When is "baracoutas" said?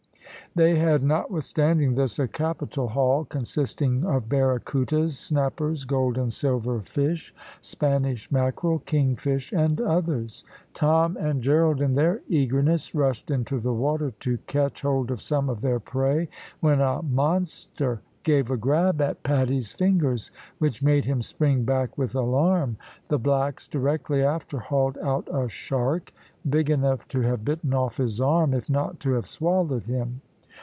4.27-5.11